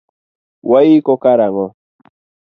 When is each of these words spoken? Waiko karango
Waiko 0.69 1.13
karango 1.23 1.65